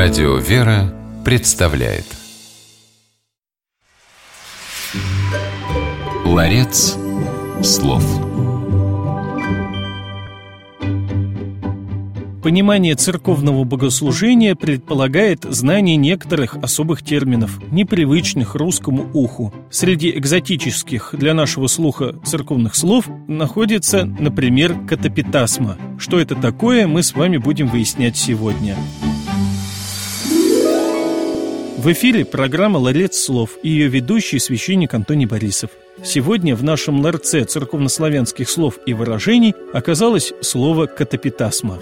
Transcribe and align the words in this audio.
Радио 0.00 0.36
«Вера» 0.36 0.94
представляет 1.24 2.04
Ларец 6.24 6.96
слов 7.64 8.04
Понимание 12.44 12.94
церковного 12.94 13.64
богослужения 13.64 14.54
предполагает 14.54 15.42
знание 15.42 15.96
некоторых 15.96 16.54
особых 16.62 17.02
терминов, 17.02 17.58
непривычных 17.72 18.54
русскому 18.54 19.10
уху. 19.12 19.52
Среди 19.68 20.16
экзотических 20.16 21.12
для 21.12 21.34
нашего 21.34 21.66
слуха 21.66 22.14
церковных 22.24 22.76
слов 22.76 23.08
находится, 23.26 24.04
например, 24.04 24.76
катапитасма. 24.86 25.76
Что 25.98 26.20
это 26.20 26.36
такое, 26.36 26.86
мы 26.86 27.02
с 27.02 27.14
вами 27.14 27.38
будем 27.38 27.66
выяснять 27.66 28.16
сегодня. 28.16 28.76
В 31.78 31.92
эфире 31.92 32.24
программа 32.24 32.78
«Ларец 32.78 33.16
слов» 33.16 33.50
и 33.62 33.68
ее 33.68 33.86
ведущий 33.86 34.40
священник 34.40 34.94
Антоний 34.94 35.26
Борисов. 35.26 35.70
Сегодня 36.02 36.56
в 36.56 36.64
нашем 36.64 37.00
ларце 37.00 37.44
церковнославянских 37.44 38.50
слов 38.50 38.80
и 38.84 38.94
выражений 38.94 39.54
оказалось 39.72 40.32
слово 40.40 40.86
«катапитасма». 40.86 41.78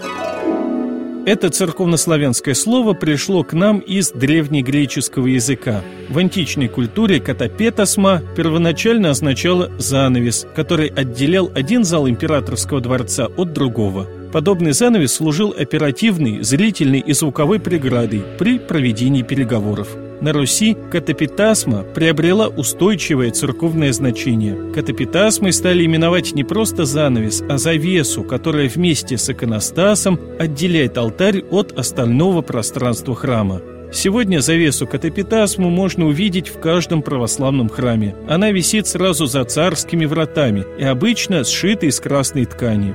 Это 1.25 1.49
церковнославянское 1.49 2.53
слово 2.53 2.93
пришло 2.93 3.43
к 3.43 3.53
нам 3.53 3.79
из 3.79 4.11
древнегреческого 4.11 5.25
языка. 5.25 5.81
В 6.09 6.19
античной 6.19 6.67
культуре 6.67 7.19
катапетасма 7.19 8.21
первоначально 8.35 9.09
означало 9.09 9.71
«занавес», 9.79 10.45
который 10.55 10.89
отделял 10.89 11.51
один 11.55 11.83
зал 11.83 12.07
императорского 12.07 12.81
дворца 12.81 13.25
от 13.35 13.51
другого. 13.51 14.07
Подобный 14.31 14.73
занавес 14.73 15.13
служил 15.13 15.55
оперативной, 15.57 16.43
зрительной 16.43 16.99
и 16.99 17.13
звуковой 17.13 17.59
преградой 17.59 18.23
при 18.37 18.59
проведении 18.59 19.21
переговоров. 19.21 19.87
На 20.19 20.33
Руси 20.33 20.75
катапитасма 20.91 21.83
приобрела 21.83 22.47
устойчивое 22.47 23.29
церковное 23.31 23.93
значение. 23.93 24.73
Катапитасмой 24.73 25.53
стали 25.53 25.85
именовать 25.85 26.33
не 26.33 26.43
просто 26.43 26.85
занавес, 26.85 27.43
а 27.47 27.57
завесу, 27.57 28.23
которая 28.23 28.67
вместе 28.67 29.17
с 29.17 29.29
иконостасом 29.29 30.19
отделяет 30.39 30.97
алтарь 30.97 31.43
от 31.51 31.77
остального 31.77 32.41
пространства 32.41 33.15
храма. 33.15 33.61
Сегодня 33.93 34.41
завесу 34.41 34.85
катапитасму 34.85 35.69
можно 35.69 36.07
увидеть 36.07 36.49
в 36.49 36.59
каждом 36.59 37.01
православном 37.01 37.69
храме. 37.69 38.15
Она 38.27 38.51
висит 38.51 38.87
сразу 38.87 39.27
за 39.27 39.45
царскими 39.45 40.05
вратами 40.05 40.65
и 40.77 40.83
обычно 40.83 41.43
сшита 41.43 41.85
из 41.85 41.99
красной 41.99 42.45
ткани. 42.45 42.93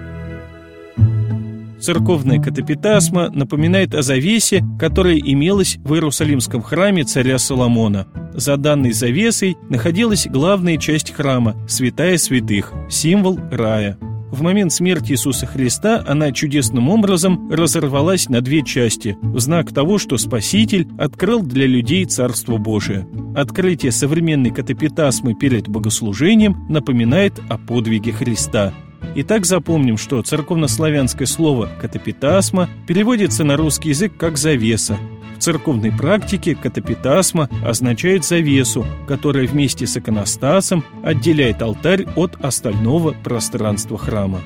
Церковная 1.83 2.41
катапитасма 2.41 3.28
напоминает 3.30 3.92
о 3.97 4.02
завесе, 4.02 4.64
которая 4.78 5.19
имелась 5.19 5.78
в 5.83 5.94
Иерусалимском 5.94 6.62
храме 6.62 7.02
царя 7.02 7.38
Соломона. 7.38 8.06
За 8.34 8.56
данной 8.56 8.92
завесой 8.92 9.56
находилась 9.69 10.28
главная 10.28 10.77
часть 10.77 11.10
храма– 11.10 11.56
святая 11.69 12.19
святых, 12.19 12.72
символ 12.88 13.41
рая. 13.50 13.98
В 14.30 14.42
момент 14.42 14.72
смерти 14.72 15.12
Иисуса 15.12 15.44
Христа 15.44 16.05
она 16.06 16.30
чудесным 16.30 16.88
образом 16.88 17.50
разорвалась 17.50 18.28
на 18.28 18.41
две 18.42 18.62
части, 18.62 19.19
в 19.20 19.41
знак 19.41 19.75
того, 19.75 19.98
что 19.98 20.19
Спаситель 20.19 20.86
открыл 20.98 21.42
для 21.42 21.66
людей 21.66 22.05
Царство 22.05 22.58
Божие. 22.58 23.08
Открытие 23.34 23.91
современной 23.91 24.50
катапитасмы 24.50 25.34
перед 25.34 25.66
богослужением 25.66 26.64
напоминает 26.69 27.41
о 27.50 27.58
подвиге 27.58 28.12
Христа– 28.12 28.72
Итак, 29.14 29.45
запомним, 29.45 29.98
что 29.98 30.22
церковнославянское 30.22 31.27
слово 31.27 31.69
«катапитасма» 31.81 32.69
переводится 32.86 33.44
на 33.44 33.56
русский 33.56 33.91
язык 33.91 34.12
как 34.17 34.39
«завеса». 34.39 34.97
В 35.36 35.44
церковной 35.44 35.91
практике 35.91 36.55
катапитасма 36.55 37.48
означает 37.64 38.25
завесу, 38.25 38.86
которая 39.09 39.47
вместе 39.47 39.87
с 39.87 39.97
иконостасом 39.97 40.84
отделяет 41.03 41.60
алтарь 41.62 42.06
от 42.15 42.37
остального 42.44 43.10
пространства 43.10 43.99
храма. 43.99 44.41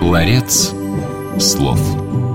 Ларец 0.00 0.74
слов. 1.38 2.29